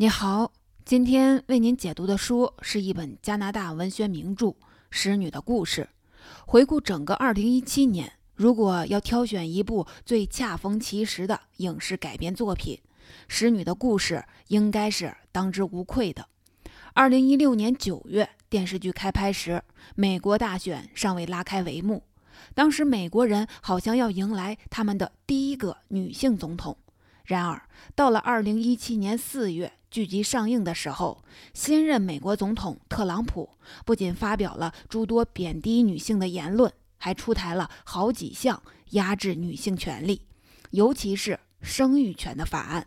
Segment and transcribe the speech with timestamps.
[0.00, 0.50] 你好，
[0.86, 4.46] 今天为您解读的书是一本加拿大文学名著
[4.90, 5.90] 《使女的故事》。
[6.46, 12.76] 回顾整个2017年，如果要挑选一部最恰逢其时的影视改编作品，
[13.28, 14.14] 《使女的故事》
[14.48, 16.26] 应该是当之无愧的。
[16.94, 19.62] 2016年9月，电视剧开拍时，
[19.96, 22.02] 美国大选尚未拉开帷幕，
[22.54, 26.78] 当时美国人好像要迎来他们的第一个女性总统。
[27.30, 27.62] 然而，
[27.94, 29.72] 到了2017年4月。
[29.90, 33.50] 剧集上映的时候，新任美国总统特朗普
[33.84, 40.22] 不仅发表了诸多贬低女性的言论，还出台了好几项压制女性权利，
[40.70, 42.86] 尤其是生育权的法案。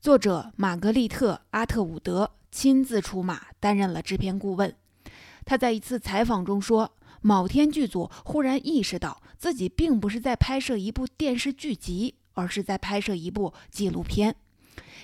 [0.00, 4.74] 作者玛格丽特·阿特伍德亲自出马担任了制片顾问。
[5.44, 14.36] 他在一次采访中说：“某天剧组忽然意识到自己并不是在拍摄一部电视剧集，而是在拍摄一部纪录片。”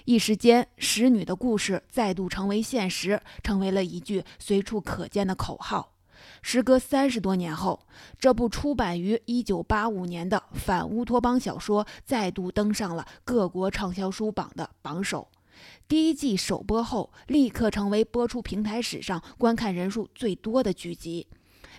[0.06, 5.92] 一时间，使女的故事再度成为现实，成为了一句随处可见的口号。
[6.42, 7.86] 时隔三十多年后，
[8.18, 15.28] 这部出版于一九八五年的反乌托邦小说再度登上了各国畅销书榜的榜首。
[15.88, 21.26] 第一季首播后，立刻成为播出平台史上观看人数最多的剧集，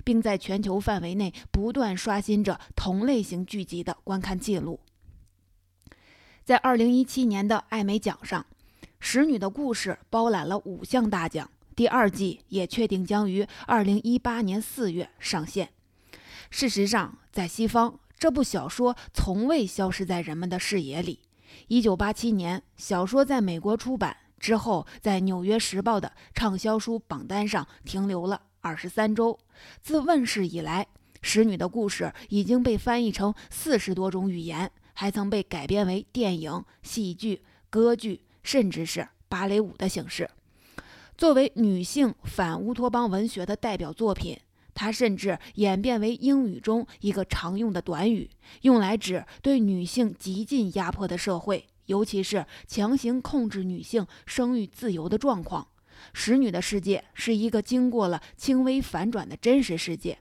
[0.03, 4.79] 并在全球范围内不断刷新着同类型剧集的观看记录。
[6.45, 8.45] 在二零一七年的艾美奖上，
[8.99, 11.49] 《使女的故事》包揽了五项大奖。
[11.75, 15.71] 第二季也确定将于二零一八年四月上线。
[16.51, 21.19] 事实上，在西方，这部小说从未消失在人们的视野里。
[21.67, 29.39] 一九八七年，小说在美国出版之后，在《纽约时报》的畅销书榜单上停留了二十三周。
[29.81, 30.83] 自问世以来，
[31.23, 34.71] 《使女的故事》已经被翻译成四十多种语言。
[34.95, 40.27] 还曾被改编为电影、戏剧、歌剧，甚至是芭蕾舞的形式。
[41.15, 44.37] 作为女性反乌托邦文学的代表作品，
[44.73, 48.29] 它甚至演变为英语中一个常用的短语，
[48.63, 55.67] 用来指对女性极尽压迫的社会，尤其是强行控制女性生育自由的状况。
[56.11, 60.19] 使女的世界是一个经过了轻微反转的真实世界。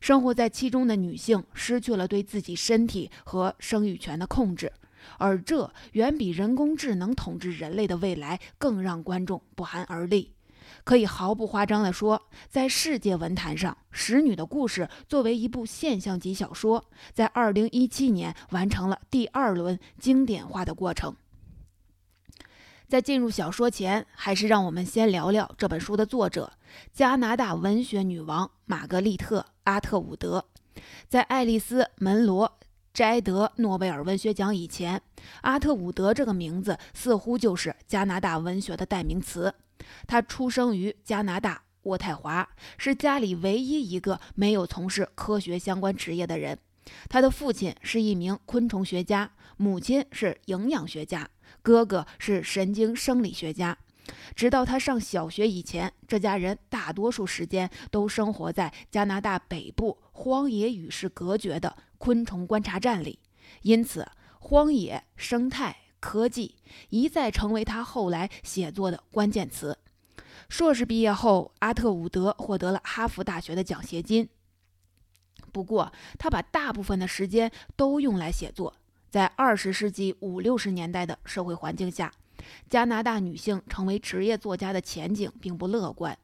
[0.00, 4.72] 生活在其中的女性失去了对自己身体和生育权的控制，
[5.18, 10.32] 而这远比人工智能统治人类的未来更让观众不寒而栗。
[10.84, 21.16] 可以毫不夸张地说，在世界文坛上，《使女的故事》作为一部现象级小说，在2017年完成了第二轮经典化的过程。
[22.88, 26.50] 在进入小说前，还是让我们先聊聊这本书的作者——
[26.90, 30.46] 加拿大文学女王玛格丽特·阿特伍德。
[31.06, 32.58] 在爱丽丝·门罗
[32.94, 35.02] 摘得诺贝尔文学奖以前，
[35.42, 39.54] 阿特伍德这个名字似乎就是加拿大文学的代名词。
[40.06, 46.58] 她出生于加拿大渥太华，是家里唯一一个没有从事科学相关职业的人。
[47.10, 51.28] 她的父亲是一名昆虫学家，母亲是营养学家。
[51.68, 53.76] 哥哥是神经生理学家，
[54.34, 63.18] 直到他上小学以前，这家人大多数时间都生活在加拿大北部荒野与世隔绝的昆虫观察站里，
[63.60, 64.08] 因此
[64.40, 66.54] 荒野生态科技
[66.88, 69.76] 一再成为他后来写作的关键词。
[70.48, 74.26] 硕士毕业后，阿特伍德获得了哈佛大学的奖学金，
[75.52, 78.74] 不过他把大部分的时间都用来写作。
[79.10, 82.12] 在二十世纪五六十年代的社会环境下，
[82.68, 86.16] 加拿大女性成为职业作家的前景并不乐观，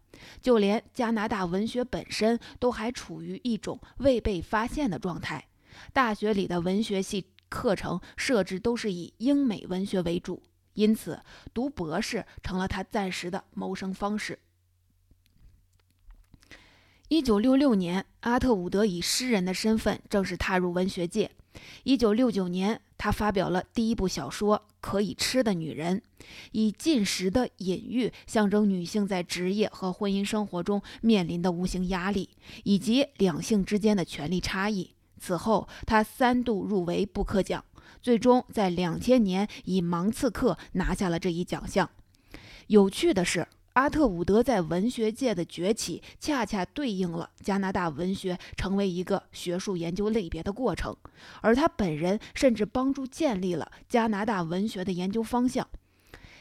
[0.43, 5.47] 就连加拿大文学本身都还处于一种未被发现的状态。
[5.93, 10.43] 大学里的文学系课程设置都是以英美文学为主，
[10.75, 11.21] 因此
[11.53, 14.39] 读博士成了他暂时的谋生方式。
[17.09, 21.31] 一九六六年，阿特伍德以诗人的身份正式踏入文学界。
[21.85, 25.99] 一九六九年，他发表了第一部小说《可以吃的女人》，
[26.53, 32.31] 以进食的隐喻象征女性在职业和婚姻生活中面临的无形压力，
[32.65, 34.91] 以及两性之间的权力差异。
[35.19, 37.65] 此后，他三度入围布克奖，
[38.03, 41.89] 最终在两千年以《盲刺客》拿下了这一奖项。
[42.67, 43.47] 有趣的是。
[43.75, 50.97] 阿特伍德在文学界的崛起，恰恰对应了加拿大文学成为一个学术研究类别的过程，
[51.41, 55.69] 而他本人甚至帮助建立了加拿大文学的研究方向。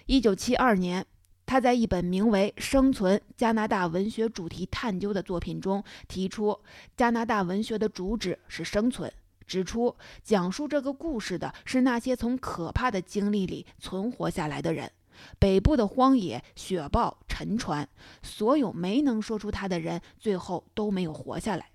[0.06, 1.04] 一九七二年，
[1.48, 6.60] 他在一本名为《生存：加拿大文学主题探究》的作品中提出，
[6.96, 9.12] 加拿大文学的主旨是生存，
[9.48, 14.92] 指出讲述这个故事的是那些从可怕的经历里存活下来的人。
[15.40, 17.88] 北部的荒野雪暴沉船，
[18.22, 21.72] 所有没能说出他的人，最后都没有活下来。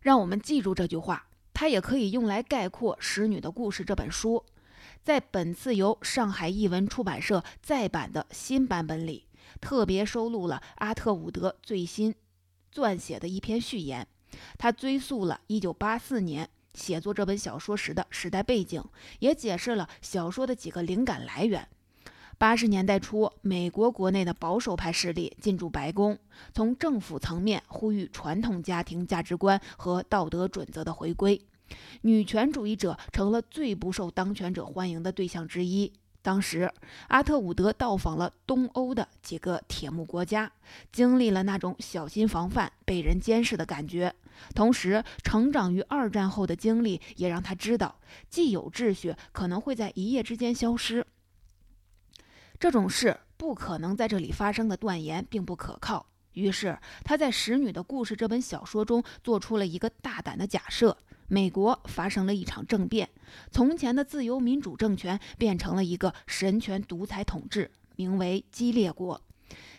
[0.00, 4.44] 让我们记住这句话，它也可以用来概括《使女的故事》这本书。
[5.02, 9.26] 在本次由上海译文出版社再版的新版本里，
[9.60, 12.14] 特别收录了阿特伍德最新
[12.72, 14.06] 撰写的一篇序言。
[14.56, 18.82] 他追溯了1984年写作这本小说时的时代背景，
[19.18, 21.68] 也解释了小说的几个灵感来源。
[22.40, 26.18] 八十年代初，美国国内的保守派势力进驻白宫，
[26.54, 31.38] 从政府层面呼吁传统家庭价值观和道德准则的回归。
[32.00, 35.92] 女权主义者成了最不受当权者欢迎的对象之一。
[36.22, 36.72] 当时，
[37.08, 40.50] 阿特伍德到访了东欧的几个铁幕国家，
[40.90, 44.14] 经历了那种小心防范、被人监视的感觉。
[44.54, 47.96] 同时，成长于二战后的经历也让他知道，
[48.30, 51.06] 既有秩序可能会在一夜之间消失。
[52.60, 56.04] 这种事不可能在这里发生的断言并不可靠。
[56.34, 60.94] 于是，他在《使女的故事》这本小说中做出了一个大胆的假设。
[61.26, 63.08] 美国发生了一场政变，
[63.50, 69.18] 从前的自由民主政权变成了一个神权独裁统治，名为激烈国。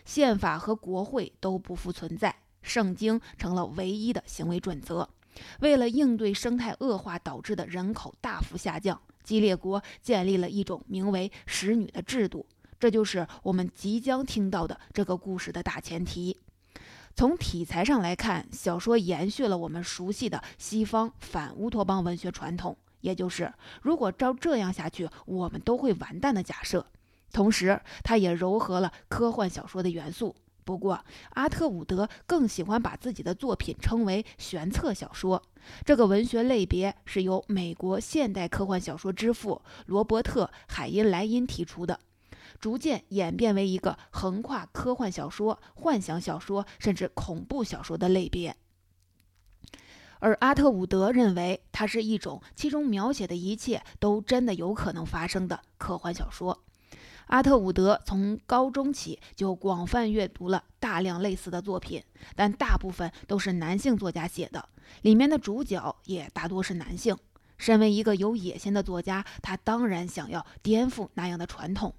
[0.04, 5.08] 宪法和国会都不复存在，圣经成了唯一的行为准则。
[5.60, 12.44] 为了应对生态恶化导致的人口大幅下降，激烈国建立了一种名为“使女”的制度。
[12.82, 16.40] 这就是我们即将听到的这个故事的大前提。
[17.14, 26.84] 从题材上来看，小说延续了我们熟悉的西方反乌托邦文学传统，也就是如果照这样下去，我们都会完蛋的假设。
[27.30, 30.34] 同时，它也糅合了科幻小说的元素。
[30.64, 35.40] 不过，阿特伍德更喜欢把自己的作品称为玄策小说。
[35.84, 42.00] 这个文学类别是由美国现代科幻小说之父罗伯特·海因莱因提出的。
[42.62, 48.56] 逐渐演变为一个横跨科幻小说、幻想小说甚至恐怖小说的类别，
[50.20, 56.62] 而阿特伍德认为它是一种其中描写的一切都真的有可能发生的科幻小说。
[57.26, 62.00] 阿特伍德从高中起就广泛阅读了大量类似的作品，
[62.36, 64.68] 但大部分都是男性作家写的，
[65.00, 67.16] 里面的主角也大多是男性。
[67.58, 71.92] 身为一个有野心的作家，他当然想要颠覆那样的传统。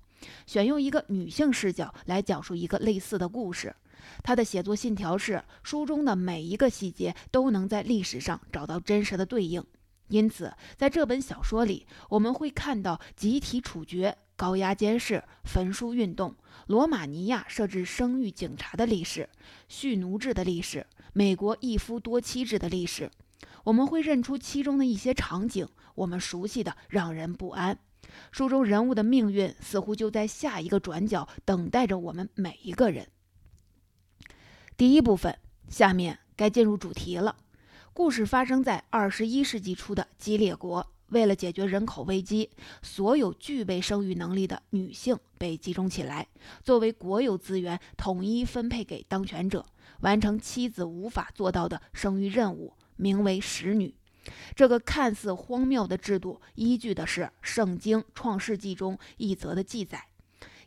[0.45, 3.75] 选用一个女性视角来讲述一个类似的故事，
[4.23, 9.63] 他的写作信条是：书中的每一个细节都能在历史上找到真实的对应。
[10.09, 16.35] 因此，在这本小说里，我们会看到集体处决、高压监视、焚书运动、
[16.67, 19.27] 罗马尼亚设置生育警察的历史、
[19.69, 23.09] 蓄奴制的历史、美国一夫多妻制的历史。
[23.63, 27.79] 我们会认出其中的一些场景，我们熟悉的让人不安。
[28.31, 33.07] 书中人物的命运似乎就在下一个转角等待着我们每一个人。
[34.75, 35.37] 第一部分，
[35.67, 37.35] 下面该进入主题了。
[37.93, 40.87] 故事发生在二十一世纪初的激烈国。
[41.09, 42.49] 为了解决人口危机，
[42.81, 46.27] 所有具备生育能力的女性被集中起来，
[46.63, 49.63] 作为国有资源统一分配给当权者，
[49.99, 53.93] 完成妻子无法做到的生育任务，名为使女。
[54.55, 60.07] 这个看似荒谬的制度，依据的是《圣经·创世纪》中一则的记载：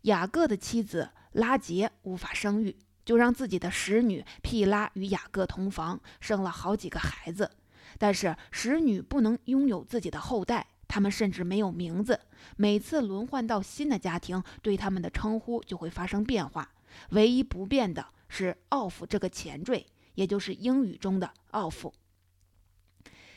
[0.03, 7.51] 雅各的妻子拉杰无法生育，就让自己的使女毗拉与雅各同房，生了好几个孩子。
[7.99, 12.21] 但是使女不能拥有自己的后代，他们甚至没有名字。
[12.57, 16.71] 每次轮换到新的家庭，对他们的称呼就会发生变化。
[17.11, 21.93] 唯一不变的是“奥夫”这个前缀，也就是英语中的“奥夫”。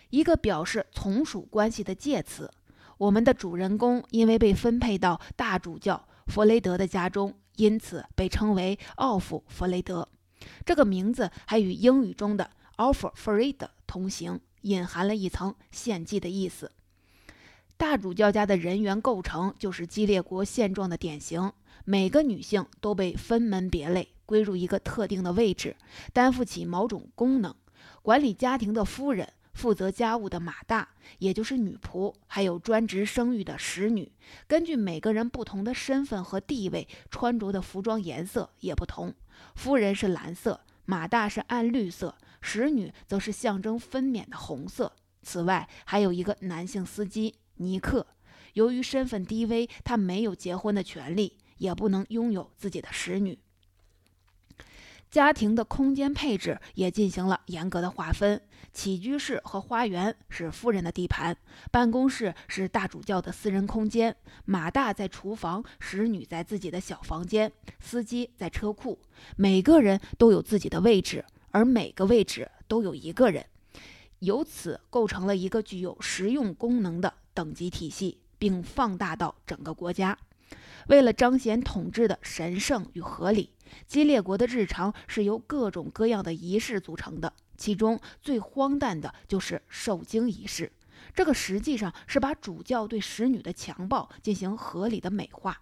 [0.10, 2.51] 一个表示从属关系的介词。
[2.98, 10.08] 我们的主人公因为被分配到大主教弗雷德的家中，因此被称为奥弗弗雷德。
[10.66, 16.72] 这个名字还与英语中的 Alfred Fred 同行，隐含了一层献祭的意思。
[17.78, 21.51] 大主教家的人员构成就是激烈国现状的典型。
[21.86, 25.75] 每个女性都被分门别类，归入一个特定的位置，
[26.12, 27.56] 担负起某种功能。
[28.01, 29.32] 管理家庭的夫人。
[29.53, 30.88] 负责家务的马大，
[31.18, 34.12] 也就是女仆，还有专职生育的使女，
[34.48, 39.13] 根据每个人不同的身份和地位，穿着的服装颜色也不同。
[39.56, 44.94] 夫人是蓝色，马大是暗绿色，使女则是象征分娩的红色。
[45.22, 48.08] 此外，还有一个男性司机尼克，
[48.53, 53.38] 由于身份低微，他没有结婚的权利，也不能拥有自己的使女。
[55.12, 58.39] 家庭的空间配置也进行了严格的划分，
[58.72, 61.36] 起居室和花园是夫人的地盘，
[61.72, 69.00] 办公室是大主教的私人空间，马大在厨房，使女在自己的小房间，司机在车库，
[69.36, 73.44] 每个人都有自己的位置，而每个位置都有一个人，
[74.20, 80.16] 由此构成了一个具有实用功能的等级体系，并放大到整个国家。
[80.88, 83.54] 为了彰显统治的神圣与合理，
[83.88, 87.33] 基列国的日常是由各种各样的仪式组成的。
[87.57, 90.71] 其中最荒诞的就是受精仪式，
[91.13, 95.61] 这个实际上是把主教对使女的强暴进行合理的美化。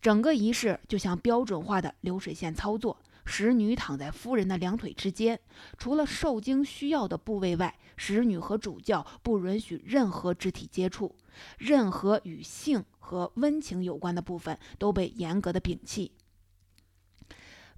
[0.00, 5.38] 整个仪式就像标准化的流水线操作，使女躺在夫人的两腿之间，
[5.76, 11.14] 除了受精需要的部位外，使女和主教不允许任何肢体接触，
[11.58, 12.84] 任何与性。
[13.06, 16.10] 和温情有关的部分都被严格的摒弃。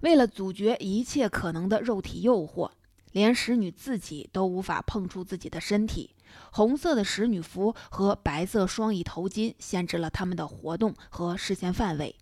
[0.01, 2.71] 为了阻绝一切可能的肉体诱惑，
[3.11, 6.15] 连使女自己都无法碰触自己的身体。
[6.51, 12.15] 红色的使女服和白色双翼头巾限制了他们的活动和视线范围。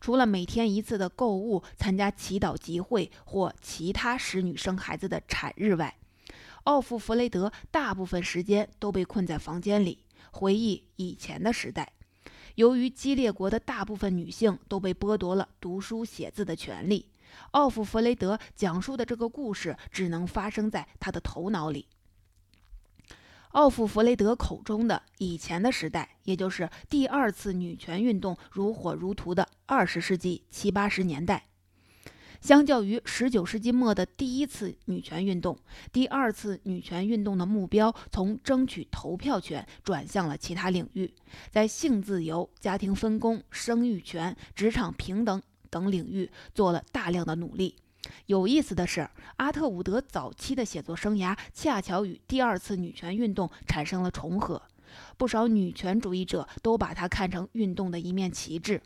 [0.00, 5.98] 除了每天一次的购物、参加祈祷集会或其他使女生孩子的产日外，
[6.64, 11.92] 奥弗弗雷德大部分时间都被困在房间里，回忆以前的时代。
[12.54, 17.08] 由于基列国的大部分女性都被剥夺了读书写字的权利，
[17.52, 21.86] 奥弗弗雷德讲述的这个故事只能发生在他的头脑里。
[23.52, 31.44] 奥弗弗雷德口中的以前的时代，也就是第二次女权运动如火如荼的二十世纪七八十年代。
[32.40, 35.58] 相较于十九世纪末的第一次女权运动，
[35.92, 41.12] 第二次女权运动的目标从争取投票权转向了其他领域，
[41.50, 47.76] 在性自由、家庭分工、生育权、职场平等等领域做了大量的努力。
[48.26, 54.62] 有意思的是，阿特伍德早期的写作生涯恰巧与第二次女权运动产生了重合，
[55.16, 58.80] 不少女权主义者都把它看成运动的一面旗帜。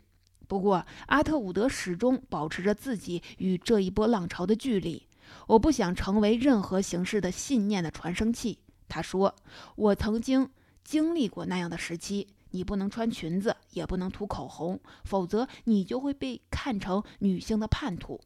[0.47, 5.07] 不过，阿特伍德始终保持着自己与这一波浪潮的距离。
[5.47, 8.59] 我不想成为任何形式的信念的传声器，
[8.89, 9.33] 他说。
[9.75, 10.49] 我曾经
[10.83, 12.27] 经历过那样的时期。
[12.53, 18.21] 你不能穿裙子，也不能涂口红，否则你就会被看成女性的叛徒。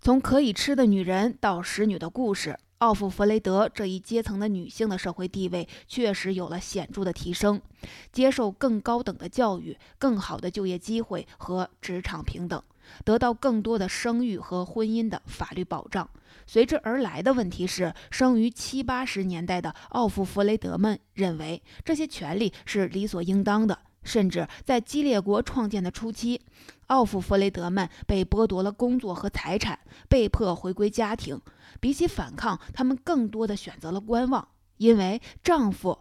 [0.00, 2.58] 从可以吃的女人到使女的故事。
[2.78, 7.62] 奥弗弗雷德这一阶层的女性的社会地位确实有了显著的提升，
[8.12, 12.62] 接受更高等的教育、更好的就业机会和职场平等，
[13.04, 16.08] 得到更多的生育和婚姻的法律保障。
[16.46, 23.78] 随之而来的问题是，生于七八十年代的奥弗弗雷德们认为这些权利是理所应当的。
[24.02, 26.38] 甚至在基列国创建的初期，
[26.88, 29.78] 奥弗弗雷德们被剥夺了工作和财产，
[30.10, 31.40] 被迫回归家庭。
[31.80, 35.98] 比起反抗，他们更多的选择了观望，因为丈夫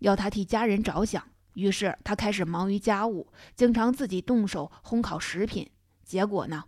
[0.00, 1.24] 要她替家人着想。
[1.54, 5.66] 于是她开始忙于家务，经常自己动手烘烤食品。
[6.08, 6.64] 结果呢，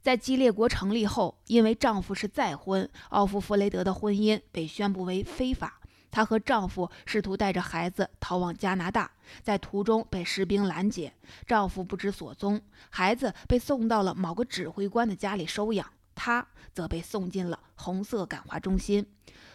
[0.00, 5.82] 在基列国成立后，因为丈夫是再婚，奥夫弗雷德的婚姻被宣布为非法。
[6.10, 9.10] 她和丈夫试图带着孩子逃往加拿大，
[9.42, 11.12] 在途中被士兵拦截，
[11.46, 19.04] 丈夫不知所踪，孩子被送到了某个指挥官的家里收养，她则被送进了红色感化中心。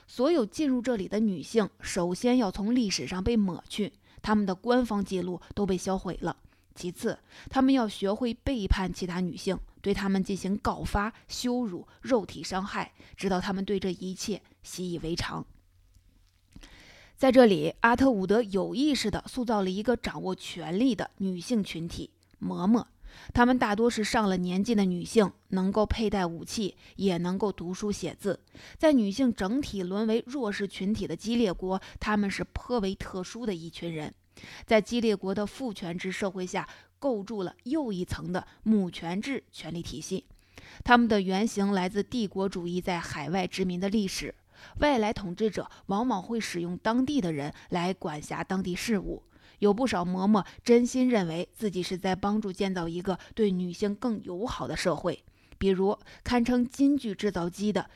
[0.06, 6.36] 所有进入这里的女性，首先要从历史上被抹去，她们的官方记录都被销毁了；
[6.80, 7.20] 其次，
[7.50, 15.46] 他们要学会背叛其他女性，对她们进行告发、羞辱、肉体伤害，直到她们对这一切习以为常。
[17.18, 22.86] 在这里，阿特伍德有意识地塑造了一个掌握权力的女性群体——嬷嬷。
[23.34, 28.40] 她们大多是上了年纪的女性，能够佩戴武器，也能够读书写字。
[28.78, 34.14] 在女性整体沦为弱势群体的激烈国，她们是颇为特殊的一群人。
[34.66, 36.68] 在激烈国的父权制社会下，
[37.00, 40.26] 构筑了又一层的母权制权力体系。
[40.84, 44.36] 他们的原型来自帝国主义在海外殖民的历史。
[44.80, 49.24] 外来统治者往往会使用当地的人来管辖当地事务。
[49.60, 55.24] 有不少嬷嬷真心认为自己是在帮助建造一个对女性更友好的社会。
[55.58, 57.90] 比如，堪称金句制造机的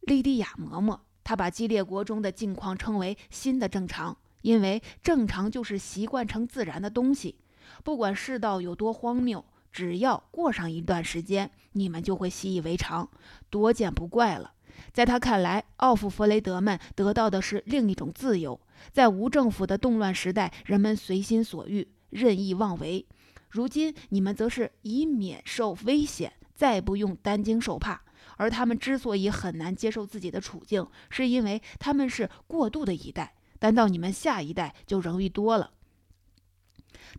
[0.00, 7.36] 莉迪亚嬷嬷，她把激烈国中的境况称为“新的正常”，因为正常就是习惯成自然的东西。
[7.84, 13.08] 不管世道有多荒谬，只要过上一段时间，你们就会习以为常，
[13.48, 14.52] 多见不怪了。
[14.92, 18.58] 在他看来，奥弗弗雷德们得到的是另一种自由。
[18.92, 23.04] 在无政府的动乱时代，人们随心所欲、任意妄为；
[23.50, 28.02] 如今，你们则是以免受危险，再不用担惊受怕。
[28.36, 33.34] 而他们之所以很难接受自己的处境，是因为他们是过渡的一代。
[33.60, 35.70] 但到你们下一代就容易多了。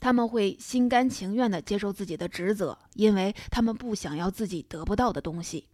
[0.02, 5.68] 他们会心甘情愿地接受自己的职责，因为他们不想要自己得不到的东西。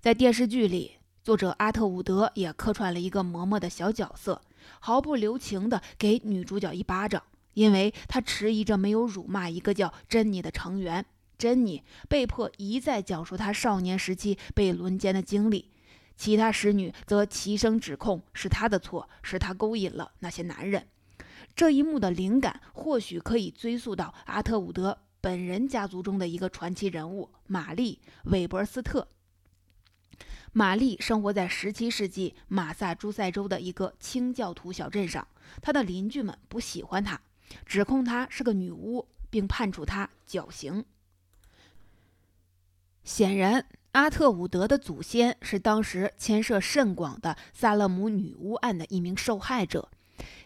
[0.00, 4.40] 在电视剧里，作者阿特伍德也客串了一个嬷嬷的小角色，
[4.80, 7.22] 毫不留情地给女主角一巴掌，
[7.54, 11.04] 因为他迟疑着没有辱骂一个叫珍妮的成员。
[11.36, 15.70] 珍妮被迫一再讲述她少年时期被轮奸的经历，
[16.20, 20.86] 其他使女则齐声指控是她的错，是她勾引了那些男人。
[21.56, 29.08] 这一幕的灵感或许可以追溯到阿特伍德本人家族中的一个传奇人物玛丽·韦伯斯特。
[30.52, 35.26] 玛丽生活在17世纪马萨诸塞州的一个清教徒小镇上，
[35.62, 37.18] 她的邻居们不喜欢她，
[37.64, 40.84] 指控她是个女巫，并判处她绞刑。
[43.04, 49.88] 显然，阿特伍德的祖先是当时牵涉甚广的萨勒姆女巫案的一名受害者。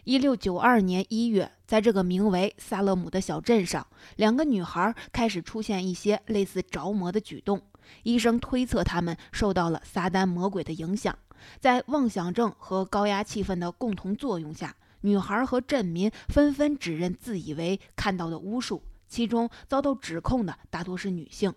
[0.03, 3.85] 一六九二年一月，在这个名为萨勒姆的小镇上，
[4.15, 7.61] 两个女孩开始出现一些类似着魔的举动。
[8.01, 11.15] 医生推测她们受到了撒旦魔鬼的影响。
[11.59, 21.53] 在妄想症和高压气氛的共同作用下，女孩和镇民纷纷指认自以为看到的巫术，其中遭到指控的大多是女性。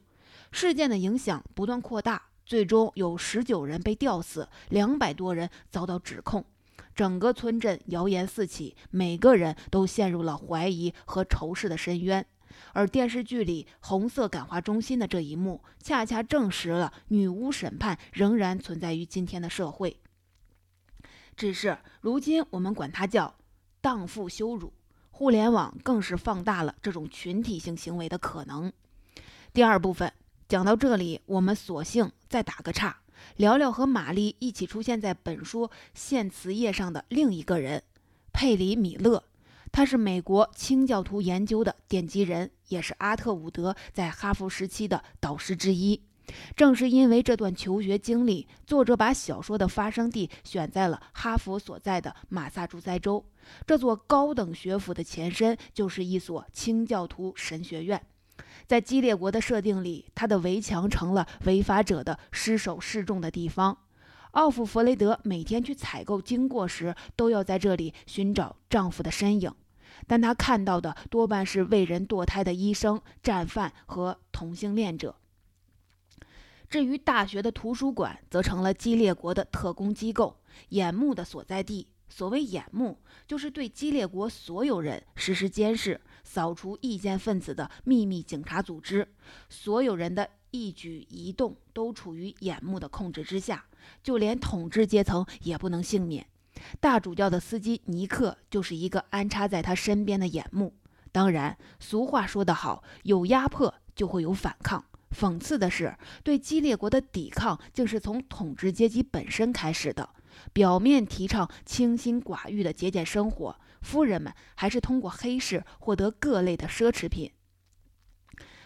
[0.50, 6.45] 事件的影响不断扩大，最终有十九人被吊死，两百多人遭到指控。
[6.95, 12.26] 整个村镇谣言四起，每个人都陷入了怀疑和仇视的深渊。
[12.73, 20.00] 而电视剧里红色感化中心的这一幕，恰恰证实了女巫审判仍然存在于今天的社会。
[21.37, 23.37] 只是如今我们管它叫
[23.81, 24.73] 荡妇羞辱，
[25.11, 28.73] 互联网更是放大了这种群体性行为的可能。
[29.52, 30.12] 第二部分
[30.49, 32.97] 讲到这里，我们索性再打个岔。
[33.37, 37.83] 聊聊和玛丽一起出现在本书献词页上的另一个人，
[38.33, 39.23] 佩里·米勒。
[39.71, 46.00] 他是美国清教徒研究的奠基人，也是阿特伍德在哈佛时期的导师之一。
[46.56, 53.23] 正是因为这段求学经历，作者把小说的发生地选在了哈佛所在的马萨诸塞州。
[53.67, 58.02] 这座高等学府的前身就是一所清教徒神学院。
[58.69, 63.78] 在激烈国的设定里，他的围墙成了违法者的失手示众的地方。
[64.33, 69.50] 奥弗弗雷德每天去采购经过时，都要在这里寻找丈夫的身影，
[70.07, 75.17] 但她看到的多半是为人堕胎的医生、战犯和同性恋者。
[76.69, 80.37] 至于大学的图书馆，则成了激烈国的特工机构
[80.69, 81.89] 眼目的所在地。
[82.11, 86.00] 所谓眼目，就是对激烈国所有人实施监视。
[86.28, 89.08] 扫除意见分子的秘密警察组织，
[89.49, 93.64] 所有人的一举一动都处于眼目的控制之下，
[94.02, 96.26] 就连统治阶层也不能幸免。
[96.80, 100.75] 大主教的司机尼克就是一个安插在他身边的眼目。
[101.10, 104.84] 当然，俗话说得好，有压迫就会有反抗。
[105.17, 110.10] 讽刺的是，对激烈国的抵抗竟是从统治阶级本身开始的。
[110.52, 113.56] 表面提倡清心寡欲的节俭生活。
[113.80, 117.30] 夫人们还是通过黑市获得各类的奢侈品，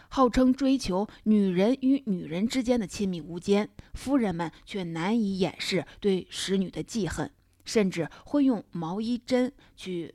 [0.09, 3.71] 号称追求女人与女人之间的亲密无间。
[3.95, 7.31] 夫人们却难以掩饰对使女的记恨，
[7.65, 10.15] 甚至会用毛衣针去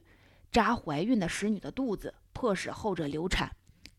[0.52, 3.52] 扎怀孕的使女的肚子，迫使后者流产。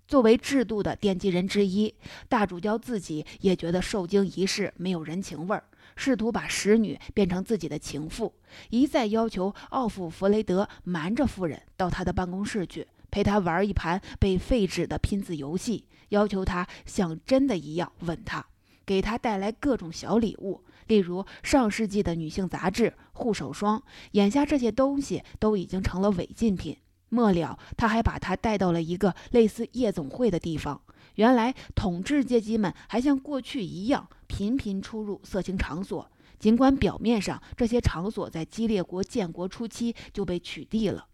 [0.06, 1.94] 作为制度的奠基人之一，
[2.30, 5.64] 大主教自己也觉得受精仪式没有人情味儿。
[5.98, 8.32] 试图把使女变成自己的情妇，
[8.70, 18.46] 一再要求奥夫弗雷德瞒着夫人到他的办公室去，陪他玩一盘被废止的拼字游戏，要求他像真的一样吻她，
[18.86, 23.82] 给她带来各种小礼物，例如上世纪的女性杂志、护手霜。
[24.12, 26.76] 眼下这些东西都已经成了违禁品。
[27.10, 30.80] 末了，他还把她带到了一个类似夜总会的地方。
[31.18, 41.06] 原来统治阶级们还像过去一样频频出入色情场所，尽管表面上这些场所在激烈国建国初期就被取缔了。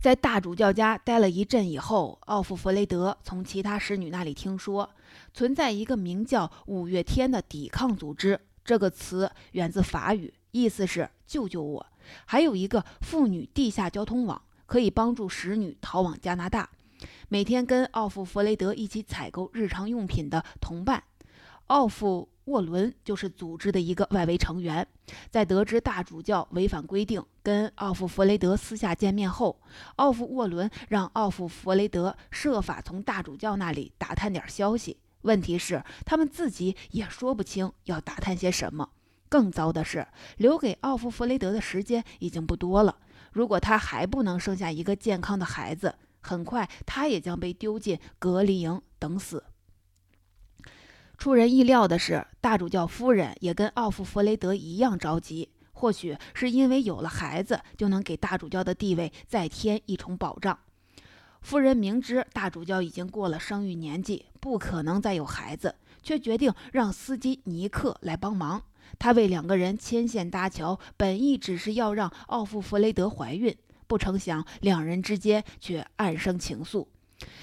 [0.00, 4.88] 在大主教家待了一阵以后，奥弗弗雷德从其他使女那里听说，
[5.34, 8.40] 存在一个名叫“五月天”的抵抗组织。
[8.64, 11.86] 这个词源自法语，意思是“救救我”。
[12.24, 16.70] 还有一个妇女地下交通网，可以帮助使女逃往加拿大。
[17.28, 21.02] 每天跟奥弗弗雷德一起采购日常用品的同伴
[21.66, 24.86] 奥弗沃伦就是组织的一个外围成员。
[25.30, 29.60] 在得知大主教违反规定，跟奥弗弗雷德私下见面后，
[29.96, 34.96] 奥弗沃伦让奥弗弗雷德设法从大主教那里打探点消息。
[35.22, 38.88] 问题是他们自己也说不清要打探些什么。
[39.28, 40.06] 更糟的是，
[40.38, 42.96] 留给奥夫弗雷德的时间已经不多了。
[43.32, 45.94] 如果他还不能生下一个健康的孩子，
[46.28, 49.42] 很快他也将被丢进隔离营等死。
[51.16, 55.48] 出人意料的是，大主教夫人也跟奥夫弗雷德一样着急。
[55.72, 60.58] 或许是因为有了孩子，就能给大主教的地位再添一重保障。
[61.40, 68.60] 夫人明知大主教已经过了生育年纪，不可能再有孩子，却决定让司机尼克来帮忙。
[68.98, 73.56] 他为两个人牵线搭桥，本意只是要让奥夫弗雷德怀孕，
[73.88, 76.86] 不成想两人之间却暗生情愫。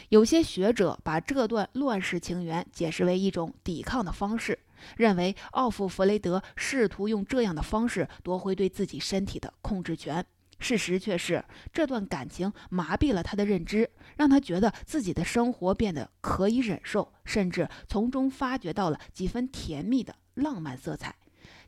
[0.08, 4.58] 有些学者把这段乱世情缘解释为一种抵抗的方式，
[4.96, 10.26] 认为奥夫弗雷德试图用这样的方式夺回对自己身体的控制权。
[10.58, 21.14] 事实却是，这段感情麻痹了他的认知，让他觉得自己的生活变得可以忍受，甚至从中发掘到了几分甜蜜的浪漫色彩。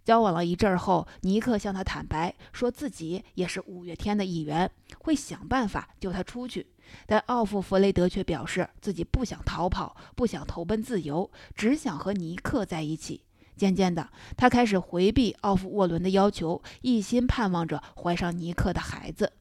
[0.07, 6.65] 交往了一阵后，尼克向他坦白，说自己也是五月天的一员，会想办法救他出去。
[7.05, 13.21] 但奥夫弗雷德却表示自己不想逃跑，不想投奔自由，只想和尼克在一起。
[13.57, 19.33] 渐渐的，他开始回避奥夫沃伦的要求，一心盼望着怀上尼克的孩子。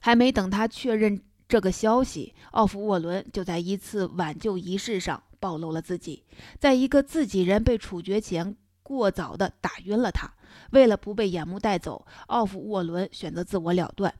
[0.00, 6.24] 还没等他确认这个消息，奥夫沃伦就在一次挽救仪式上暴露了自己，
[6.58, 8.56] 在一个自己人被处决前。
[8.86, 10.30] 过早的打晕了他。
[10.70, 14.14] 为了不被眼目带走，奥夫沃伦选择自我了断。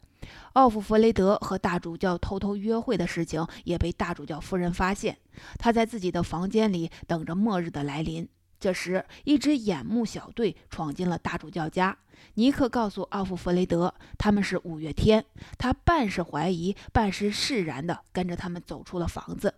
[0.54, 5.16] 奥夫弗雷德和大主教偷偷约会的事情也被大主教夫人发现。
[5.56, 8.28] 他在自己的房间里等着末日的来临。
[8.58, 11.96] 这时，一支眼目小队闯进了大主教家。
[12.34, 15.24] 尼克告诉奥夫弗雷德，他们是五月天。
[15.58, 19.54] 他半是怀疑，半是释然地跟着他们走出了房子。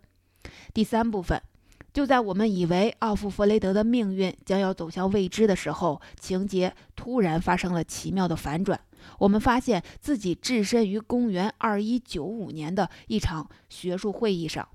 [0.73, 1.41] 第三部分。
[1.99, 8.79] 就在我们以为奥夫弗雷德的命运将要走向未知的时候，情节突然发生了奇妙的反转。
[9.17, 14.69] 我们发现自己置身于公元二一九五年的一场学术会议上，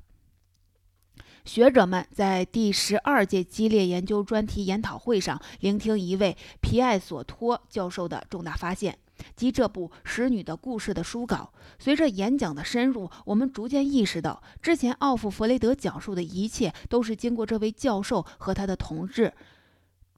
[1.46, 8.98] 学者们在第十二届激烈研究专题研讨会上聆听一位皮埃索托教授的重大发现。
[9.36, 11.52] 及这部《使女的故事》的书稿。
[11.78, 19.32] 随着演讲的深入，我们逐渐意识到，之前奥夫弗雷德讲述的一切都是经过这位教授和他的同志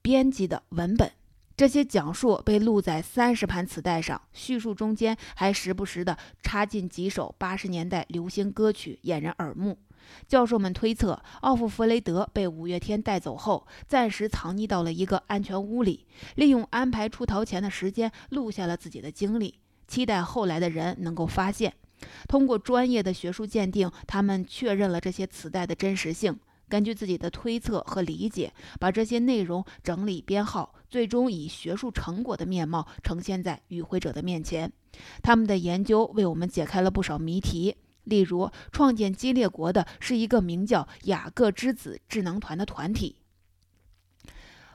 [0.01, 1.11] 编辑的文本。
[1.55, 9.79] 这些讲述被录在三十盘磁带上，叙述中间还时不时地插进几首八十年代流行歌曲，掩人耳目。
[10.27, 16.05] 教授们推测，奥夫弗雷德被五月天带走后，暂时藏匿到了一个安全屋里，
[16.35, 19.55] 利用安排出逃前的时间录下了自己的经历，
[19.87, 21.73] 期待后来的人能够发现。
[22.27, 26.37] 通过专业的学术鉴定，他们确认了这些磁带的真实性。
[26.69, 34.69] 根据自己的推测和理解，把这些内容整理编号，最终以学术成果的面貌呈现在与会者的面前。
[35.23, 37.77] 他们的研究为我们解开了不少谜题。
[38.07, 43.17] 例如，创建激烈国的是一个名叫雅各之子智囊团的团体。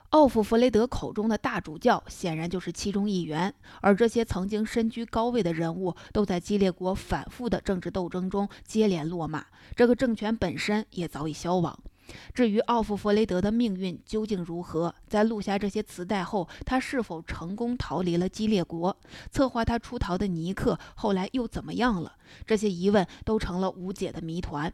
[0.09, 9.43] 奥夫弗雷德口中的大主教显然就是其中一员，而这些曾经身居高位的人物都在激烈国反复的政治斗争中接连落马，
[9.75, 11.77] 这个政权本身也早已消亡。
[12.33, 18.95] 至于奥夫弗雷德的命运究竟如何，在录下这些磁带后，他是否成功逃离了激烈国？
[19.31, 22.13] 策划他出逃的尼克后来又怎么样了？
[22.45, 24.73] 这些疑问都成了无解的谜团。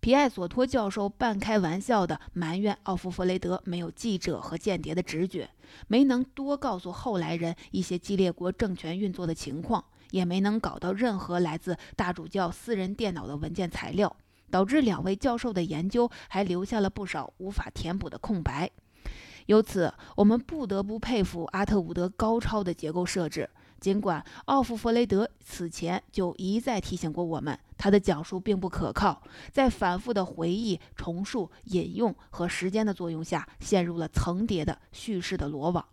[0.00, 5.50] 皮埃索托教授半开玩笑地埋怨奥夫弗雷德没有记者和间谍的直觉，
[5.88, 14.16] 没能多告诉后来人一些激烈国政权运作的情况，也没能搞到任何来自大主教私人电脑的文件材料。
[14.50, 18.70] 导致两位教授的研究还留下了不少无法填补的空白。
[19.46, 23.48] 由此，我们不得不佩服阿特伍德高超的结构设置。
[23.80, 35.84] 尽管奥夫弗雷德此前就一再提醒过我们，他的讲述并不可靠，在反复的回忆、重述、引用和时间的作用下，陷入了层叠的叙事的罗网。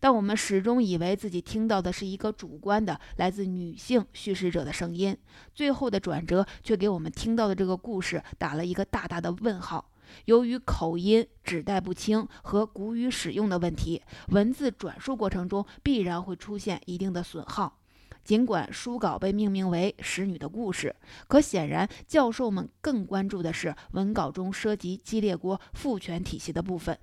[0.00, 5.16] 但我们始终以为自己听到的是一个主观的来自女性叙事者的声音，
[5.54, 9.90] 最后的转折却给我们听到的这个故事打了一个大大的问号。
[10.26, 17.78] 由于口音、指代不清和古语使用的问题，文字转述过程中必然会出现一定的损耗。
[18.22, 20.94] 尽管书稿被命名为《使女的故事》，
[21.26, 26.98] 可显然教授们更关注的是文稿中涉及激烈国父权体系的部分。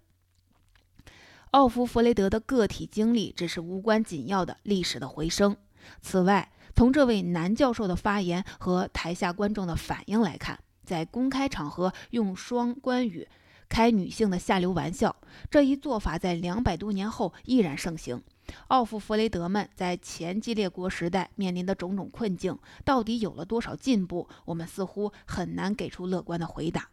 [1.51, 5.57] 奥夫弗雷德的个体经历只是无关紧要的历史的回声。
[6.01, 13.27] 此外，从这位男教授的发言和台下观众的反应来看，在公开场合用双关语
[13.67, 15.13] 开女性的下流玩笑。
[15.49, 18.23] 这一做法在两百多年后依然盛行。
[18.67, 24.29] 奥夫弗雷德们在前激烈国时代面临的种种困境，到底有了多少进步？
[24.45, 26.87] 我们似乎很难给出乐观的回答。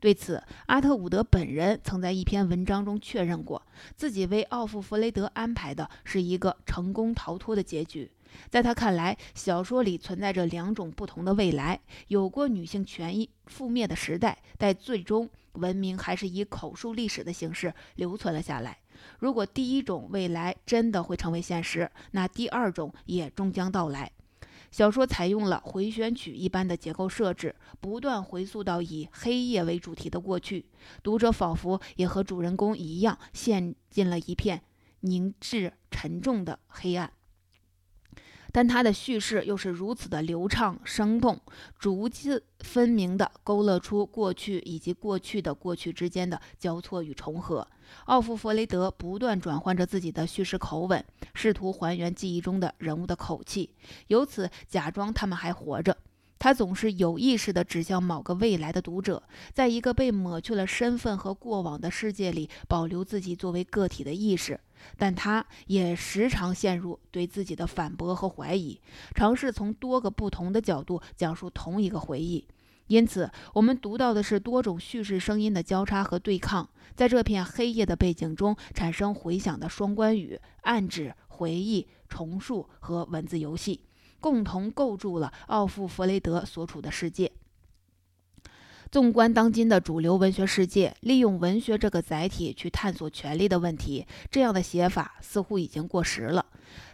[0.00, 3.62] 对此，阿特伍德本人曾在一篇文章中确认过，
[3.96, 8.10] 自己为奥夫弗雷德安排的是一个成功逃脱的结局。
[8.48, 18.78] 在他看来，小说里存在着两种不同的未来：有过女性权益覆灭的时代，但最终文明还是以口述历史的形式留存了下来。
[19.18, 24.10] 如果第一种未来真的会成为现实，那第二种也终将到来。
[24.72, 30.64] 小说采用了回旋曲一般的结构设置，不断回溯到以黑夜为主题的过去，
[31.02, 34.62] 读者仿佛也和主人公一样，陷进了一片
[35.00, 37.12] 凝滞沉重的黑暗。
[38.52, 41.40] 但他的叙事又是如此的流畅生动，
[41.78, 47.66] 逐字分明地勾勒出过去以及过去的过去之间的交错与重合。
[48.04, 53.70] 奥夫弗雷德不断转换着自己的叙事口吻，试图还原记忆中的人物的口气，
[54.06, 55.96] 由此假装他们还活着。
[56.42, 59.22] 他总是有意识地指向某个未来的读者，
[59.54, 64.58] 在一个被抹去了身份和过往的世界里，保留自己作为个体的意识。
[64.98, 68.80] 但他也时常陷入对自己的反驳和怀疑，
[69.14, 72.44] 尝试从多个不同的角度讲述同一个回忆。
[72.88, 83.82] 因此，我们读到的是多种叙事声音的交叉和对抗，在这片黑夜的背景中产生回响的双关语、暗指、回忆、重述和文字游戏。
[84.22, 87.32] 共同构筑了奥夫弗雷德所处的世界。
[88.90, 96.46] 纵观当今的主流文学世界，利用文学这个载体去探索权力的问题，这样的写法似乎已经过时了。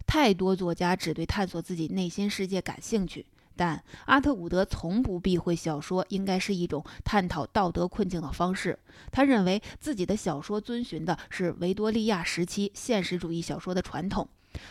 [0.06, 3.26] 太多作家只对探索自己内心世界感兴趣，
[3.58, 8.78] 但阿特伍德从不避讳小说应该是一种探讨道德困境的方式。
[9.10, 14.28] 他认为自己的小说遵循的是维多利亚时期现实主义小说的传统。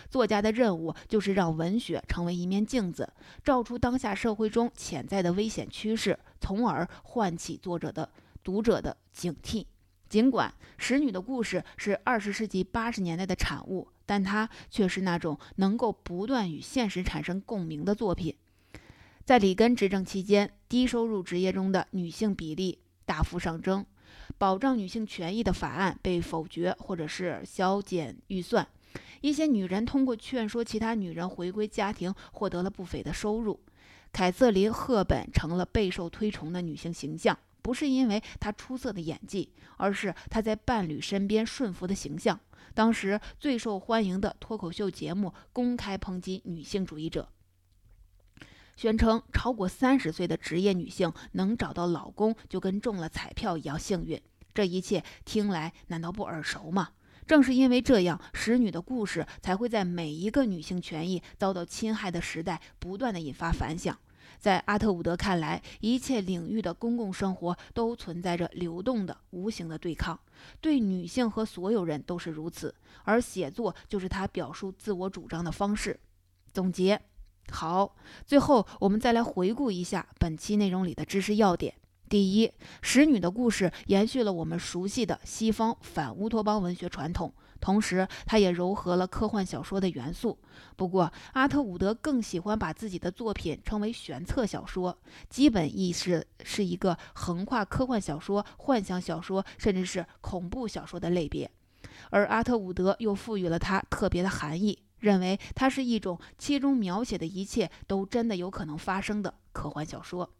[0.10, 3.12] 作家的任务就是让文学成为一面镜子，
[3.44, 8.10] 照出当下社会中潜在的危险趋势，从而唤起作者的
[8.42, 9.66] 读者的警惕。
[10.10, 18.34] 尽管《使女的故事》是二十世纪八十年代的产物，但它却是那种能够不断与现实产生共鸣的作品。
[19.28, 23.86] 在里根执政期间，低收入职业中的女性比例大幅上升，
[24.38, 28.66] 保障女性权益的法案被否决或者是削减预算。
[29.20, 33.60] 一些女人通过劝说其他女人回归家庭，获得了不菲的收入。
[34.14, 42.40] 凯瑟琳·赫本成了备受推崇的女性形象，不是因为她出色的演技，而是她在伴侣身边顺服的形象。
[42.74, 47.28] 当时最受欢迎的脱口秀节目公开抨击女性主义者，
[48.78, 54.22] 宣称超过三十岁的职业女性能找到老公就跟中了彩票一样幸运。
[54.54, 56.90] 这一切听来难道不耳熟吗？
[57.26, 63.98] 正是因为这样，使女的故事才会在每一个女性权益遭到侵害的时代不断的引发反响。
[64.40, 70.20] 在阿特伍德看来，一切领域的公共生活都存在着流动的、无形的对抗，
[70.62, 72.74] 对女性和所有人都是如此。
[73.04, 76.00] 而写作就是他表述自我主张的方式。
[76.54, 77.02] 总结
[77.52, 81.74] 好，最后我们再来回顾一下本期内容里的知识要点。
[82.10, 90.38] 第一，使女的故事延续了我们熟悉的西方反乌托邦文学传统，同时它也糅合了科幻小说的元素。
[90.78, 94.98] 不过，阿特伍德更喜欢把自己的作品称为玄策小说，
[95.30, 101.52] 基本意思是一个横跨科幻小说、幻想小说，甚至是恐怖小说的类别。
[102.10, 110.34] 而阿特伍德又赋予了它特别的含义，认为它是一种其中描写的一切都真的有可能发生的科幻小说。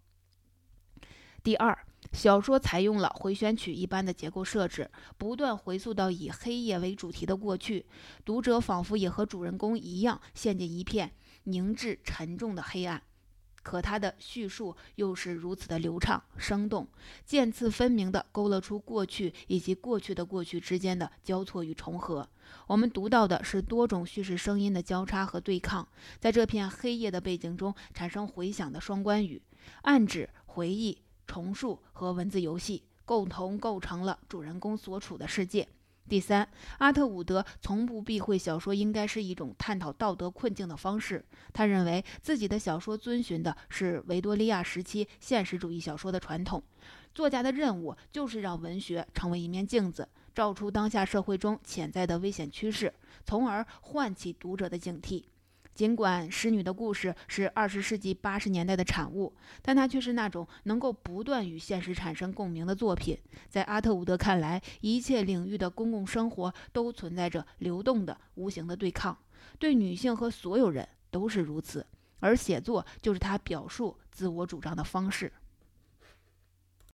[1.44, 1.78] 第二，
[2.12, 7.86] 小说采用了回旋曲一般的结构设置，不断回溯到以黑夜为主题的过去，
[8.26, 13.02] 读者仿佛也和主人公一样，陷进一片凝滞沉重的黑暗。
[13.68, 16.88] 可他的叙述又是如此的流畅生动，
[17.26, 22.26] 渐次分明地勾勒出过去以及过去的过去之间的交错与重合。
[22.68, 25.86] 我们读到的是多种叙事声音的交叉和对抗，
[26.18, 29.42] 在这片黑夜的背景中产生回响的双关语，
[29.82, 30.98] 暗指回忆。
[31.28, 35.68] 重述和文字游戏共同构成了主人公所处的世界。
[36.10, 41.24] 第三，阿特伍德从不避讳小说应该是一种探讨道德困境的方式。
[41.54, 46.64] 他认为自己的小说遵循的是维多利亚时期现实主义小说的传统。
[47.14, 52.94] 作家的任务就是让文学成为一面镜子，照出当下社会中潜在的危险趋势，
[53.26, 55.24] 从而唤起读者的警惕。
[55.78, 63.16] 尽管《使女的故事》是二十世纪八十年代的产物，但它却是那种能够不断与现实产生共鸣的作品。
[63.48, 69.16] 在阿特伍德看来，一切领域的公共生活都存在着流动的、无形的对抗，
[69.60, 71.86] 对女性和所有人都是如此。
[72.22, 75.32] 而写作就是他表述自我主张的方式。